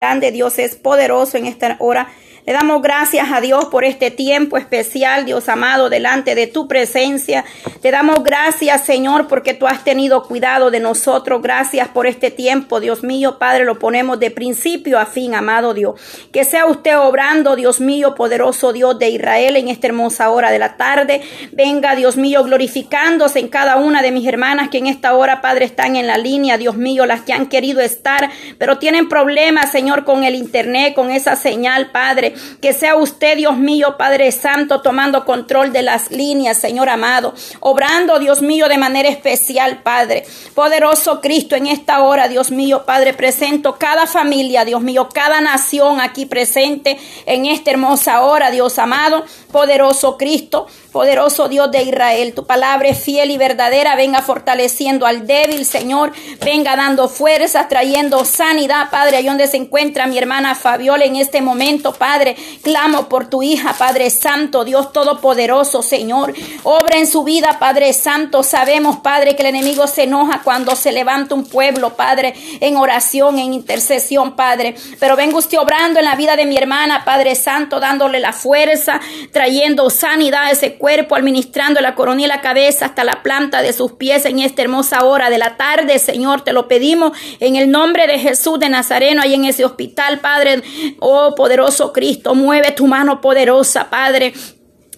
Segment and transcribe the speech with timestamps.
[0.00, 2.08] grande, Dios es poderoso en esta hora.
[2.48, 7.44] Le damos gracias a Dios por este tiempo especial, Dios amado, delante de tu presencia.
[7.82, 11.42] Te damos gracias, Señor, porque tú has tenido cuidado de nosotros.
[11.42, 16.00] Gracias por este tiempo, Dios mío, Padre, lo ponemos de principio a fin, amado Dios.
[16.32, 20.58] Que sea usted obrando, Dios mío, poderoso Dios de Israel, en esta hermosa hora de
[20.58, 21.20] la tarde.
[21.52, 25.66] Venga, Dios mío, glorificándose en cada una de mis hermanas que en esta hora, Padre,
[25.66, 30.06] están en la línea, Dios mío, las que han querido estar, pero tienen problemas, Señor,
[30.06, 32.36] con el internet, con esa señal, Padre.
[32.60, 37.34] Que sea usted, Dios mío, Padre Santo, tomando control de las líneas, Señor amado.
[37.60, 40.24] Obrando, Dios mío, de manera especial, Padre.
[40.54, 46.00] Poderoso Cristo, en esta hora, Dios mío, Padre, presento cada familia, Dios mío, cada nación
[46.00, 49.24] aquí presente en esta hermosa hora, Dios amado.
[49.52, 52.34] Poderoso Cristo, poderoso Dios de Israel.
[52.34, 53.96] Tu palabra es fiel y verdadera.
[53.96, 56.12] Venga fortaleciendo al débil, Señor.
[56.44, 61.40] Venga dando fuerzas, trayendo sanidad, Padre, ahí donde se encuentra mi hermana Fabiola en este
[61.40, 62.27] momento, Padre.
[62.62, 66.34] Clamo por tu hija, Padre Santo, Dios Todopoderoso, Señor.
[66.62, 68.42] Obra en su vida, Padre Santo.
[68.42, 73.38] Sabemos, Padre, que el enemigo se enoja cuando se levanta un pueblo, Padre, en oración,
[73.38, 74.74] en intercesión, Padre.
[74.98, 79.00] Pero venga usted obrando en la vida de mi hermana, Padre Santo, dándole la fuerza,
[79.32, 83.72] trayendo sanidad a ese cuerpo, administrando la coronilla y la cabeza hasta la planta de
[83.72, 86.42] sus pies en esta hermosa hora de la tarde, Señor.
[86.42, 90.62] Te lo pedimos en el nombre de Jesús de Nazareno, ahí en ese hospital, Padre,
[90.98, 92.07] oh poderoso Cristo.
[92.34, 94.32] Mueve tu mano poderosa, Padre.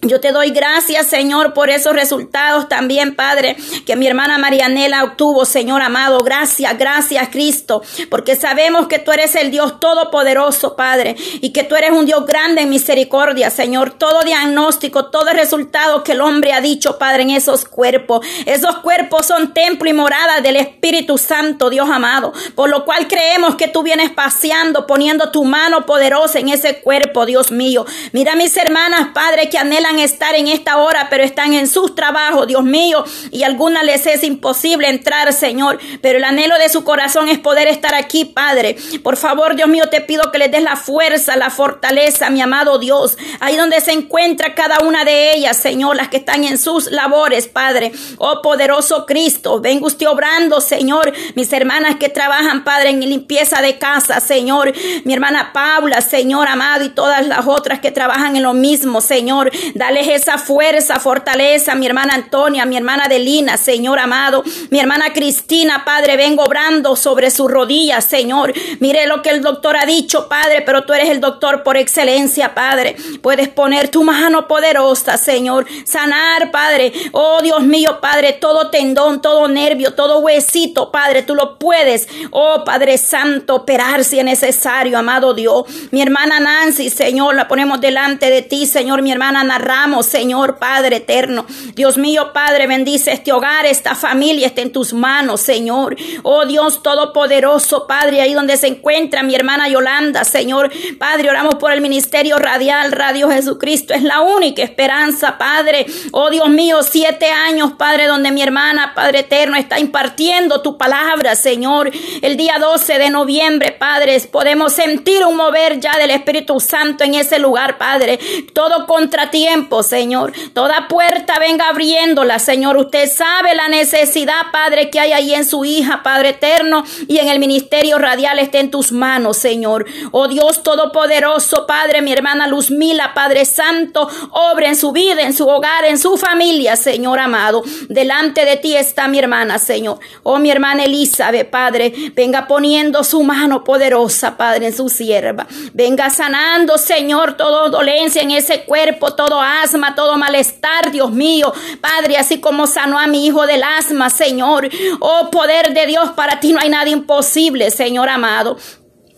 [0.03, 5.45] Yo te doy gracias, Señor, por esos resultados también, Padre, que mi hermana Marianela obtuvo,
[5.45, 6.23] Señor amado.
[6.23, 11.75] Gracias, gracias, Cristo, porque sabemos que tú eres el Dios todopoderoso, Padre, y que tú
[11.75, 13.91] eres un Dios grande en misericordia, Señor.
[13.91, 18.25] Todo diagnóstico, todo resultado que el hombre ha dicho, Padre, en esos cuerpos.
[18.47, 22.33] Esos cuerpos son templo y morada del Espíritu Santo, Dios amado.
[22.55, 27.27] Por lo cual creemos que tú vienes paseando, poniendo tu mano poderosa en ese cuerpo,
[27.27, 27.85] Dios mío.
[28.13, 32.47] Mira mis hermanas, Padre, que anhelan estar en esta hora, pero están en sus trabajos,
[32.47, 36.83] Dios mío, y a algunas les es imposible entrar, Señor, pero el anhelo de su
[36.83, 38.75] corazón es poder estar aquí, Padre.
[39.03, 42.79] Por favor, Dios mío, te pido que les des la fuerza, la fortaleza, mi amado
[42.79, 46.91] Dios, ahí donde se encuentra cada una de ellas, Señor, las que están en sus
[46.91, 47.91] labores, Padre.
[48.17, 53.77] Oh poderoso Cristo, venga usted obrando, Señor, mis hermanas que trabajan, Padre, en limpieza de
[53.77, 58.53] casa, Señor, mi hermana Paula, Señor amado, y todas las otras que trabajan en lo
[58.53, 59.51] mismo, Señor.
[59.81, 65.83] Dale esa fuerza, fortaleza, mi hermana Antonia, mi hermana Delina, Señor amado, mi hermana Cristina,
[65.83, 68.53] Padre, vengo obrando sobre sus rodillas, Señor.
[68.79, 72.53] Mire lo que el doctor ha dicho, Padre, pero tú eres el doctor por excelencia,
[72.53, 72.95] Padre.
[73.23, 76.93] Puedes poner tu mano poderosa, Señor, sanar, Padre.
[77.11, 82.07] Oh Dios mío, Padre, todo tendón, todo nervio, todo huesito, Padre, tú lo puedes.
[82.29, 85.63] Oh Padre Santo, operar si es necesario, amado Dios.
[85.89, 89.70] Mi hermana Nancy, Señor, la ponemos delante de ti, Señor, mi hermana Narra
[90.03, 91.45] Señor Padre eterno.
[91.75, 95.95] Dios mío, Padre, bendice este hogar, esta familia está en tus manos, Señor.
[96.23, 100.69] Oh Dios Todopoderoso, Padre, ahí donde se encuentra mi hermana Yolanda, Señor.
[100.99, 103.93] Padre, oramos por el ministerio radial, Radio Jesucristo.
[103.93, 105.85] Es la única esperanza, Padre.
[106.11, 111.35] Oh Dios mío, siete años, Padre, donde mi hermana, Padre eterno, está impartiendo tu palabra,
[111.35, 111.89] Señor.
[112.21, 117.15] El día 12 de noviembre, Padre, podemos sentir un mover ya del Espíritu Santo en
[117.15, 118.19] ese lugar, Padre.
[118.53, 119.50] Todo contratiempo
[119.83, 120.31] Señor.
[120.53, 122.77] Toda puerta venga abriéndola, Señor.
[122.77, 127.27] Usted sabe la necesidad, Padre, que hay ahí en su hija, Padre eterno, y en
[127.27, 129.85] el ministerio radial esté en tus manos, Señor.
[130.11, 135.47] Oh Dios Todopoderoso, Padre, mi hermana Luzmila, Padre Santo, obre en su vida, en su
[135.47, 137.61] hogar, en su familia, Señor amado.
[137.89, 139.99] Delante de ti está mi hermana, Señor.
[140.23, 145.45] Oh, mi hermana Elizabeth, Padre, venga poniendo su mano poderosa, Padre, en su sierva.
[145.73, 151.53] Venga sanando, Señor, toda dolencia en ese cuerpo, todo asma, todo malestar, Dios mío.
[151.79, 154.69] Padre, así como sanó a mi hijo del asma, Señor.
[154.99, 158.57] Oh, poder de Dios, para ti no hay nada imposible, Señor amado.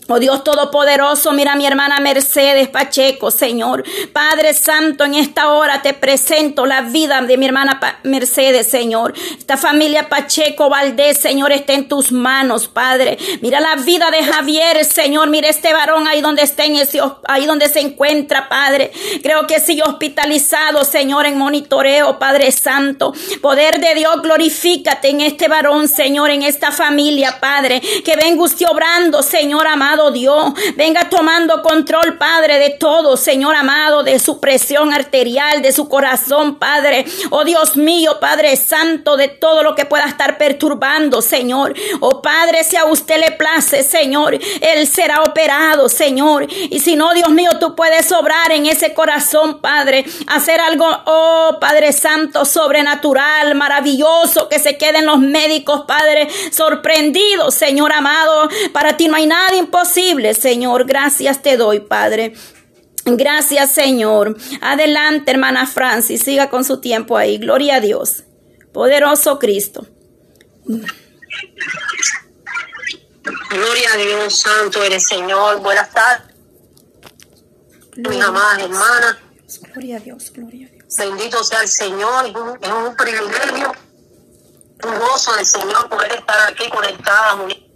[0.10, 3.86] Oh Dios Todopoderoso, mira a mi hermana Mercedes Pacheco, Señor.
[4.12, 9.14] Padre Santo, en esta hora te presento la vida de mi hermana Mercedes, Señor.
[9.38, 13.18] Esta familia Pacheco Valdés, Señor, está en tus manos, Padre.
[13.42, 15.30] Mira la vida de Javier, Señor.
[15.30, 16.64] Mira este varón ahí donde está,
[17.28, 18.92] ahí donde se encuentra, Padre.
[19.22, 23.14] Creo que sigue hospitalizado, Señor, en monitoreo, Padre Santo.
[23.42, 27.82] Poder de Dios, glorifícate en este varón, Señor, en esta familia, Padre.
[28.04, 30.54] Que venga usted obrando, Señor amado Dios.
[30.76, 36.56] Venga tomando control, Padre, de todo, Señor amado, de su presión arterial, de su corazón,
[36.56, 37.06] Padre.
[37.30, 41.74] Oh Dios mío, Padre Santo, de todo lo que pueda estar perturbando, Señor.
[42.00, 46.48] Oh Padre, si a usted le place, Señor, Él será operado, Señor.
[46.50, 50.06] Y si no, Dios mío, tú puedes obrar en ese corazón, Padre.
[50.28, 57.94] Hacer algo, oh Padre Santo, sobrenatural, maravilloso, que se queden los médicos, Padre, sorprendidos, Señor
[57.94, 58.50] amado.
[58.72, 60.86] Para ti no hay nada imposible, Señor.
[60.86, 62.34] Gracias te doy, Padre.
[63.06, 64.38] Gracias, Señor.
[64.62, 66.24] Adelante, hermana Francis.
[66.24, 67.38] Siga con su tiempo ahí.
[67.38, 68.24] Gloria a Dios.
[68.72, 69.86] Poderoso Cristo.
[73.50, 75.60] Gloria a Dios, santo eres Señor.
[75.60, 76.34] Buenas tardes.
[77.98, 79.18] Mis amadas hermanas.
[79.74, 80.96] Gloria a Dios, gloria a Dios.
[80.98, 82.26] Bendito sea el Señor.
[82.26, 83.72] Es un, es un privilegio,
[84.86, 87.73] un gozo del Señor poder estar aquí conectadas, unidas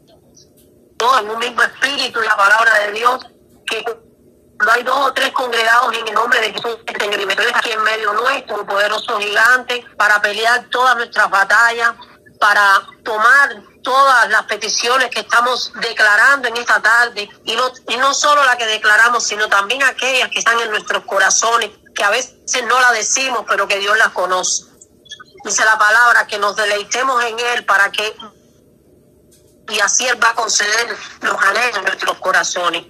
[1.19, 3.25] en un mismo espíritu la palabra de Dios.
[3.65, 7.19] Que no hay dos o tres congregados en el nombre de Jesús, Señor.
[7.19, 11.94] Y aquí en medio nuestro, un poderoso gigante, para pelear todas nuestras batallas,
[12.39, 13.50] para tomar
[13.83, 18.57] todas las peticiones que estamos declarando en esta tarde y no, y no solo la
[18.57, 22.36] que declaramos, sino también aquellas que están en nuestros corazones, que a veces
[22.68, 24.65] no la decimos, pero que Dios las conoce.
[25.44, 28.13] Dice la palabra que nos deleitemos en Él para que,
[29.69, 32.86] y así Él va a conceder los anhelos de nuestros corazones.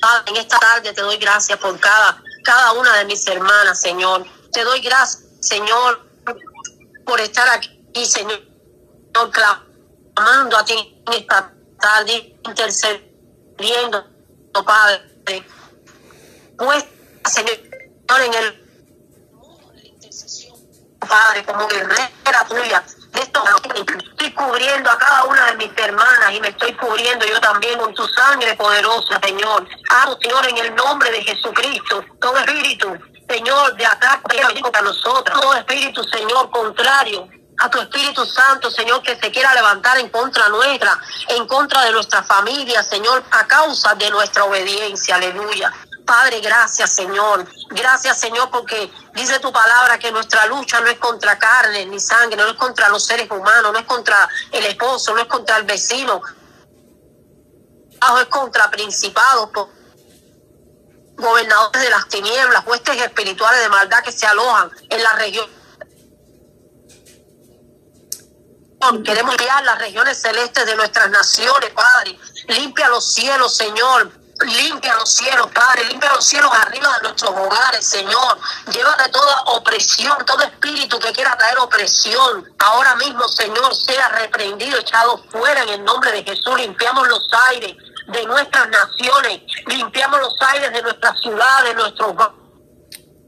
[0.00, 4.26] Padre, en esta tarde te doy gracias por cada, cada una de mis hermanas, Señor.
[4.52, 6.06] Te doy gracias, Señor,
[7.04, 8.52] por estar aquí, Señor
[9.30, 14.06] clamando a ti en esta tarde, intercediendo,
[14.64, 15.46] Padre.
[16.56, 16.84] Pues,
[17.26, 17.58] Señor,
[18.24, 18.62] en el
[21.00, 23.42] Padre, como guerrera tuya, de esto
[23.74, 28.06] estoy cubriendo a cada una mis hermanas y me estoy cubriendo yo también con tu
[28.08, 29.66] sangre poderosa, Señor.
[29.90, 32.98] Amo, Señor, en el nombre de Jesucristo, todo espíritu,
[33.28, 37.28] Señor, de ataque para nosotros, todo espíritu, Señor, contrario
[37.58, 40.98] a tu Espíritu Santo, Señor, que se quiera levantar en contra nuestra,
[41.28, 45.14] en contra de nuestra familia, Señor, a causa de nuestra obediencia.
[45.14, 45.72] Aleluya.
[46.04, 47.46] Padre, gracias, Señor.
[47.70, 52.36] Gracias, Señor, porque dice tu palabra que nuestra lucha no es contra carne ni sangre,
[52.36, 55.64] no es contra los seres humanos, no es contra el esposo, no es contra el
[55.64, 56.20] vecino,
[58.20, 59.50] es contra principados,
[61.16, 65.62] gobernadores de las tinieblas, huestes espirituales de maldad que se alojan en la región
[69.04, 72.18] Queremos guiar las regiones celestes de nuestras naciones, Padre.
[72.48, 74.10] Limpia los cielos, Señor.
[74.44, 78.38] Limpia los cielos, Padre, limpia los cielos arriba de nuestros hogares, Señor.
[78.70, 82.52] Llévate toda opresión, todo espíritu que quiera traer opresión.
[82.58, 86.56] Ahora mismo, Señor, sea reprendido, echado fuera en el nombre de Jesús.
[86.56, 87.76] Limpiamos los aires
[88.08, 92.14] de nuestras naciones, limpiamos los aires de nuestras ciudades, nuestros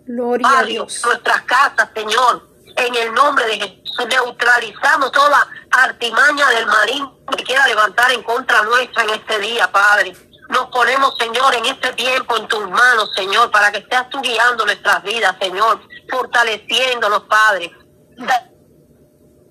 [0.07, 2.49] Gloria barrios, nuestras casas, Señor.
[2.77, 8.63] En el nombre de Jesús neutralizamos toda artimaña del marín que quiera levantar en contra
[8.63, 10.15] nuestra en este día, Padre.
[10.49, 14.65] Nos ponemos, Señor, en este tiempo en tus manos, Señor, para que estés tú guiando
[14.65, 15.81] nuestras vidas, Señor,
[16.11, 17.73] fortaleciéndonos, Padre,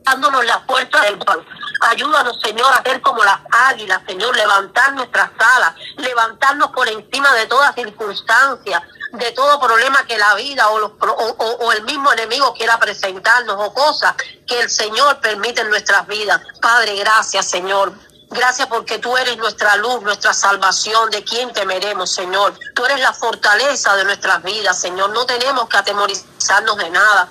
[0.04, 1.40] dándonos la fuerza del pan.
[1.82, 7.48] Ayúdanos, Señor, a ser como las águilas, Señor, levantar nuestras alas, levantarnos por encima de
[7.48, 8.82] toda circunstancia,
[9.14, 13.74] de todo problema que la vida o, los, o, el mismo enemigo quiera presentarnos o
[13.74, 14.16] cosas
[14.48, 16.42] que el Señor permite en nuestras vidas.
[16.62, 17.94] Padre, gracias, Señor.
[18.34, 22.58] Gracias porque tú eres nuestra luz, nuestra salvación, de quien temeremos, Señor.
[22.74, 25.12] Tú eres la fortaleza de nuestras vidas, Señor.
[25.12, 27.30] No tenemos que atemorizarnos de nada.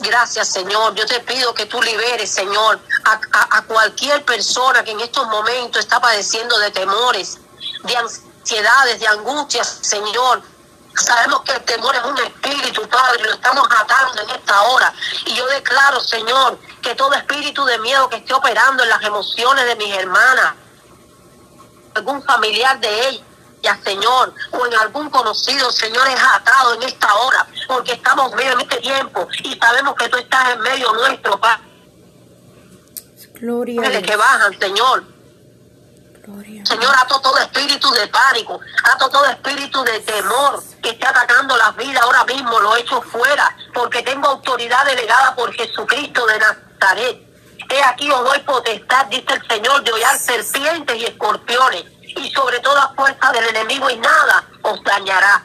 [0.00, 0.94] Gracias, Señor.
[0.96, 5.78] Yo te pido que tú liberes, Señor, a, a cualquier persona que en estos momentos
[5.78, 7.38] está padeciendo de temores,
[7.84, 10.42] de ansiedades, de angustias, Señor.
[10.96, 14.92] Sabemos que el temor es un espíritu, Padre, lo estamos atando en esta hora.
[15.24, 19.64] Y yo declaro, Señor, que todo espíritu de miedo que esté operando en las emociones
[19.64, 20.54] de mis hermanas,
[21.94, 27.46] algún familiar de ellas, Señor, o en algún conocido, Señor, es atado en esta hora,
[27.68, 31.62] porque estamos medio en este tiempo y sabemos que tú estás en medio nuestro, Padre.
[33.34, 34.02] Gloria.
[34.02, 35.04] Que bajan, Señor.
[36.64, 41.76] Señor, ato todo espíritu de pánico, ato todo espíritu de temor que esté atacando las
[41.76, 46.71] vidas ahora mismo, lo echo fuera, porque tengo autoridad delegada por Jesucristo de Nazaret.
[47.70, 52.60] He aquí os doy potestad, dice el Señor, de hollar serpientes y escorpiones, y sobre
[52.60, 55.42] toda fuerza del enemigo, y nada os dañará.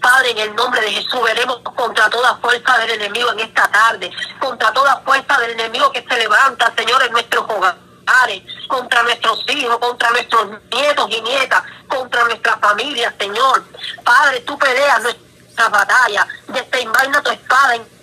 [0.00, 4.10] Padre, en el nombre de Jesús, veremos contra toda fuerza del enemigo en esta tarde,
[4.38, 7.88] contra toda fuerza del enemigo que se levanta, Señor, en nuestros hogares
[8.68, 13.64] contra nuestros hijos, contra nuestros nietos y nietas, contra nuestra familia, Señor.
[14.04, 17.97] Padre, tú peleas nuestras batallas, desenvaina tu espada en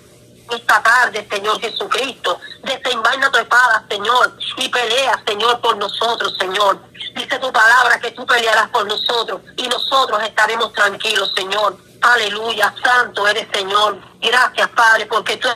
[0.51, 2.39] esta tarde, Señor Jesucristo.
[2.63, 6.79] Desenvaina tu espada, Señor, y pelea, Señor, por nosotros, Señor.
[7.15, 11.77] Dice tu palabra que tú pelearás por nosotros y nosotros estaremos tranquilos, Señor.
[12.01, 13.97] Aleluya, santo eres, Señor.
[14.21, 15.47] Gracias, Padre, porque tú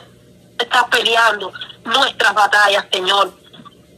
[0.58, 1.52] estás peleando
[1.84, 3.32] nuestras batallas, Señor.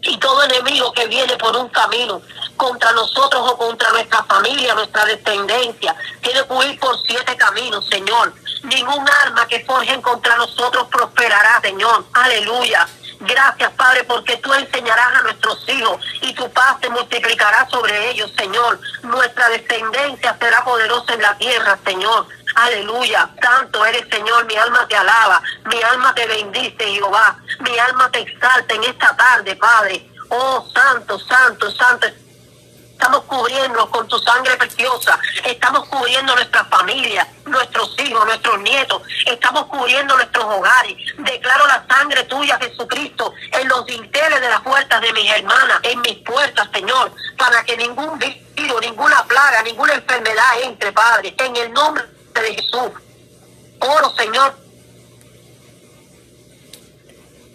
[0.03, 2.21] Y todo enemigo que viene por un camino
[2.57, 8.33] contra nosotros o contra nuestra familia, nuestra descendencia, tiene que huir por siete caminos, Señor.
[8.65, 12.05] Ningún arma que forjen contra nosotros prosperará, Señor.
[12.13, 12.87] Aleluya.
[13.21, 18.33] Gracias, Padre, porque tú enseñarás a nuestros hijos y tu paz se multiplicará sobre ellos,
[18.37, 18.81] Señor.
[19.03, 22.27] Nuestra descendencia será poderosa en la tierra, Señor.
[22.57, 23.31] Aleluya.
[23.41, 24.45] Tanto eres, Señor.
[24.47, 25.41] Mi alma te alaba.
[25.67, 27.37] Mi alma te bendice, Jehová.
[27.61, 30.09] Mi alma te exalta en esta tarde, Padre.
[30.29, 32.07] Oh, santo, santo, santo
[33.03, 39.67] estamos cubriendo con tu sangre preciosa, estamos cubriendo nuestra familia, nuestros hijos, nuestros nietos, estamos
[39.67, 40.97] cubriendo nuestros hogares.
[41.19, 46.01] Declaro la sangre tuya, Jesucristo, en los dinteles de las puertas de mis hermanas, en
[46.01, 51.73] mis puertas, Señor, para que ningún virus, ninguna plaga, ninguna enfermedad entre, Padre, en el
[51.73, 52.05] nombre
[52.35, 52.93] de Jesús.
[53.81, 54.55] Oro, Señor,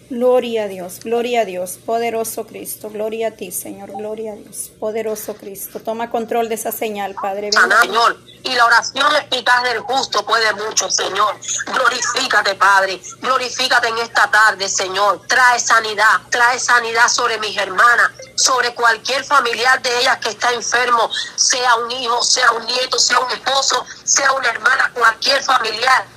[0.10, 4.72] Gloria a Dios, gloria a Dios, poderoso Cristo, gloria a ti, Señor, gloria a Dios,
[4.80, 5.82] poderoso Cristo.
[5.82, 7.50] Toma control de esa señal, Padre.
[7.52, 11.36] Señor, y la oración eficaz del justo puede mucho, Señor.
[11.66, 15.24] Glorifícate, Padre, glorifícate en esta tarde, Señor.
[15.28, 21.10] Trae sanidad, trae sanidad sobre mis hermanas, sobre cualquier familiar de ellas que está enfermo,
[21.36, 26.17] sea un hijo, sea un nieto, sea un esposo, sea una hermana, cualquier familiar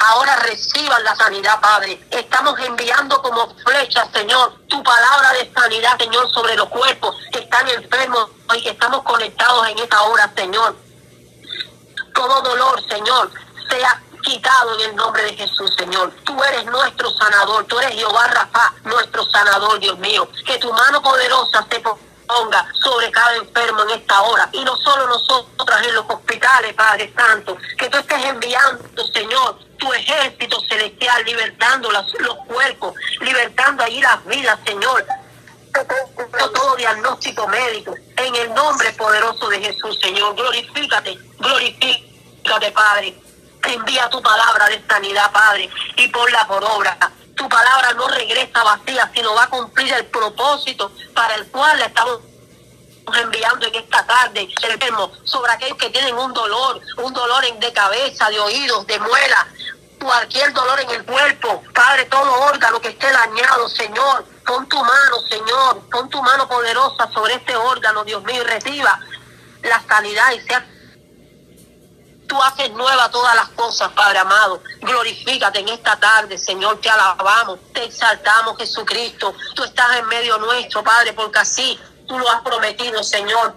[0.00, 2.00] ahora reciban la sanidad, Padre.
[2.10, 7.68] Estamos enviando como flechas, Señor, tu palabra de sanidad, Señor, sobre los cuerpos que están
[7.68, 10.76] enfermos y que estamos conectados en esta hora, Señor.
[12.14, 13.30] Todo dolor, Señor,
[13.68, 16.12] sea quitado en el nombre de Jesús, Señor.
[16.24, 20.28] Tú eres nuestro sanador, tú eres Jehová Rafa, nuestro sanador, Dios mío.
[20.44, 24.48] Que tu mano poderosa se ponga sobre cada enfermo en esta hora.
[24.52, 29.92] Y no solo nosotras en los hospitales, Padre Santo, que tú estés enviando, Señor, tu
[29.92, 35.04] ejército celestial, libertando los, los cuerpos, libertando ahí las vidas, Señor.
[36.52, 40.36] Todo diagnóstico médico, en el nombre poderoso de Jesús, Señor.
[40.36, 43.16] Glorifícate, glorifícate, Padre.
[43.62, 46.96] Envía tu palabra de sanidad, Padre, y ponla por obra.
[47.34, 51.86] Tu palabra no regresa vacía, sino va a cumplir el propósito para el cual la
[51.86, 52.20] estamos
[53.16, 58.28] enviando en esta tarde, enfermo, sobre aquellos que tienen un dolor, un dolor de cabeza,
[58.28, 59.48] de oídos, de muela,
[60.00, 65.20] cualquier dolor en el cuerpo, Padre, todo órgano que esté dañado, Señor, con tu mano,
[65.28, 68.98] Señor, con tu mano poderosa sobre este órgano, Dios mío, y reciba
[69.62, 70.66] la sanidad y sea
[72.30, 74.62] tú haces nueva todas las cosas, Padre amado.
[74.80, 79.34] Glorifícate en esta tarde, Señor, te alabamos, te exaltamos, Jesucristo.
[79.56, 83.56] Tú estás en medio nuestro, Padre, porque así tú lo has prometido, Señor.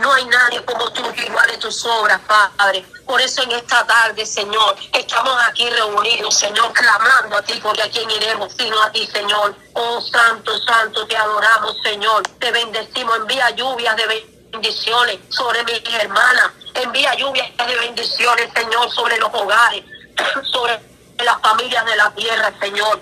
[0.00, 2.20] No hay nadie como tú que iguale tus obras,
[2.56, 2.84] Padre.
[3.04, 7.90] Por eso en esta tarde, Señor, estamos aquí reunidos, Señor, clamando a ti, porque a
[7.90, 9.56] quién iremos sino a ti, Señor.
[9.72, 12.22] Oh, Santo, Santo, te adoramos, Señor.
[12.38, 13.16] Te bendecimos.
[13.16, 16.50] Envía lluvias de bendiciones sobre mis hermanas.
[16.74, 19.84] Envía lluvias de bendiciones, Señor, sobre los hogares,
[20.52, 20.80] sobre
[21.18, 23.00] las familias de la tierra, Señor.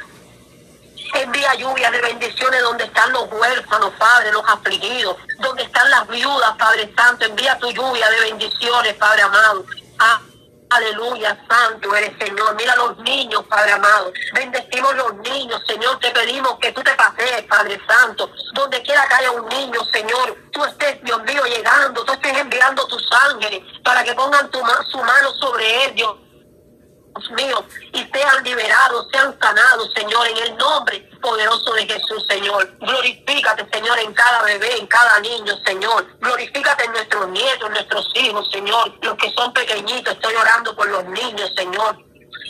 [1.15, 6.57] Envía lluvia de bendiciones donde están los huérfanos, Padre, los afligidos, donde están las viudas,
[6.59, 7.25] Padre Santo.
[7.25, 9.65] Envía tu lluvia de bendiciones, Padre amado.
[9.99, 10.21] Ah,
[10.71, 12.55] aleluya, Santo eres Señor.
[12.57, 14.13] Mira los niños, Padre amado.
[14.35, 15.99] Bendecimos los niños, Señor.
[16.01, 18.31] Te pedimos que tú te pasees, Padre Santo.
[18.55, 22.05] Donde quiera que haya un niño, Señor, tú estés, Dios mío, llegando.
[22.05, 24.59] Tú estés enviando tus ángeles para que pongan tu,
[24.91, 25.95] su mano sobre él,
[27.17, 32.77] Dios mío, y sean liberados, sean sanados, Señor, en el nombre poderoso de Jesús, Señor.
[32.79, 36.07] Glorifícate, Señor, en cada bebé, en cada niño, Señor.
[36.21, 38.93] Glorifícate en nuestros nietos, nuestros hijos, Señor.
[39.03, 42.06] Los que son pequeñitos, estoy orando por los niños, Señor.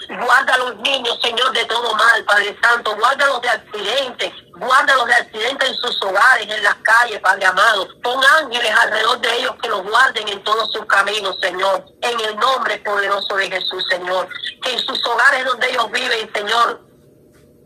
[0.08, 2.94] Guarda a los niños, Señor, de todo mal, Padre Santo.
[2.96, 4.32] Guárdalos de accidentes.
[4.52, 7.88] Guárdalos de accidentes en sus hogares, en las calles, Padre amado.
[8.02, 11.84] Pon ángeles alrededor de ellos que los guarden en todos sus caminos, Señor.
[12.02, 14.28] En el nombre poderoso de Jesús, Señor.
[14.62, 16.80] Que en sus hogares donde ellos viven, Señor,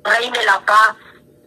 [0.05, 0.97] reine la paz.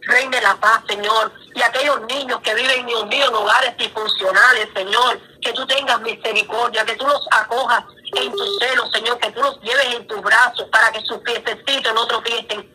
[0.02, 1.32] Reine la paz, Señor.
[1.54, 6.84] Y aquellos niños que viven, Dios mío, en hogares disfuncionales, Señor, que tú tengas misericordia,
[6.84, 7.84] que tú los acojas
[8.16, 11.94] en tu seno, Señor, que tú los lleves en tus brazos para que sus piececitos
[11.94, 12.74] no tropiecen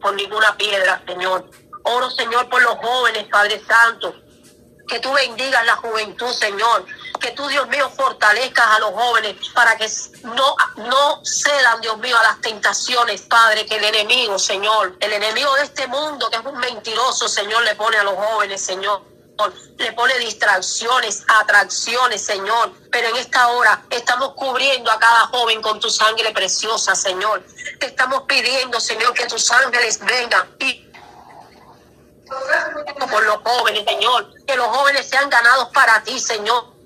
[0.00, 1.50] con ninguna piedra, Señor.
[1.82, 4.14] Oro, Señor, por los jóvenes, Padre Santo.
[4.86, 6.86] Que tú bendigas la juventud, Señor.
[7.20, 9.88] Que tú, Dios mío, fortalezcas a los jóvenes para que
[10.22, 15.52] no, no cedan, Dios mío, a las tentaciones, Padre, que el enemigo, Señor, el enemigo
[15.56, 18.62] de este mundo, que es un mentiroso, Señor, le pone a los jóvenes,
[19.76, 22.72] Le pone distracciones, atracciones, Señor.
[22.90, 27.44] Pero en esta hora estamos cubriendo a cada joven con tu sangre preciosa, Señor.
[27.78, 30.88] Te estamos pidiendo, Señor, que tus ángeles vengan y
[33.10, 34.34] por los jóvenes, Señor.
[34.46, 36.77] Que los jóvenes sean ganados para ti, Señor.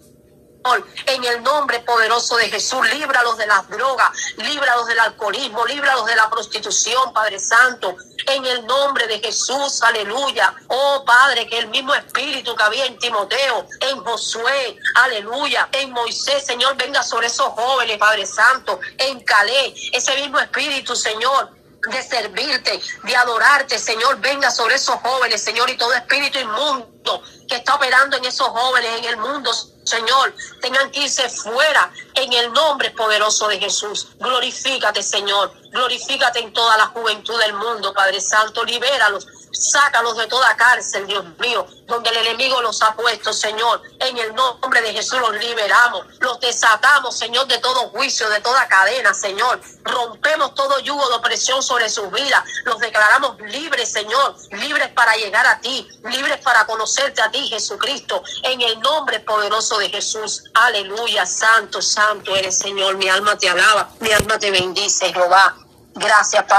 [1.06, 6.14] En el nombre poderoso de Jesús, líbralos de las drogas, líbralos del alcoholismo, líbralos de
[6.14, 7.96] la prostitución, Padre Santo.
[8.26, 10.54] En el nombre de Jesús, aleluya.
[10.68, 16.46] Oh Padre, que el mismo espíritu que había en Timoteo, en Josué, aleluya, en Moisés,
[16.46, 21.50] Señor, venga sobre esos jóvenes, Padre Santo, en Calé, ese mismo espíritu, Señor,
[21.90, 27.56] de servirte, de adorarte, Señor, venga sobre esos jóvenes, Señor, y todo espíritu inmundo que
[27.56, 29.52] está operando en esos jóvenes en el mundo,
[29.84, 34.08] Señor, tengan que irse fuera en el nombre poderoso de Jesús.
[34.18, 35.52] Glorifícate, Señor.
[35.70, 38.64] Glorifícate en toda la juventud del mundo, Padre Santo.
[38.64, 43.82] Libéralos Sácalos de toda cárcel, Dios mío, donde el enemigo los ha puesto, Señor.
[44.00, 48.66] En el nombre de Jesús los liberamos, los desatamos, Señor, de todo juicio, de toda
[48.68, 49.60] cadena, Señor.
[49.84, 52.44] Rompemos todo yugo de opresión sobre sus vidas.
[52.64, 58.22] Los declaramos libres, Señor, libres para llegar a ti, libres para conocerte a ti, Jesucristo.
[58.42, 60.44] En el nombre poderoso de Jesús.
[60.54, 62.96] Aleluya, santo, santo eres, Señor.
[62.96, 65.56] Mi alma te alaba, mi alma te bendice, Jehová.
[65.94, 66.50] Gracias, Padre.